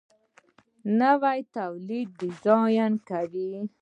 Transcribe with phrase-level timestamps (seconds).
[0.99, 3.51] نوي تولیدات ډیزاین کوي.